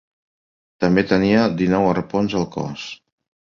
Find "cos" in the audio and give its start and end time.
2.59-2.91